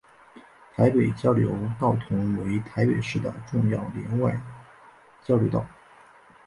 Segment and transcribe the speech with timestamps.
[0.75, 4.35] 台北交流道同为台北市的重要联外
[5.23, 5.63] 交流道。